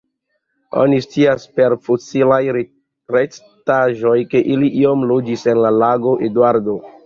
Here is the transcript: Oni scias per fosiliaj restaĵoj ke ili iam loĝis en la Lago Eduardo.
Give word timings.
Oni 0.83 1.01
scias 1.05 1.45
per 1.59 1.75
fosiliaj 1.89 2.41
restaĵoj 3.17 4.17
ke 4.35 4.45
ili 4.57 4.73
iam 4.83 5.09
loĝis 5.15 5.49
en 5.55 5.65
la 5.69 5.77
Lago 5.81 6.19
Eduardo. 6.33 6.81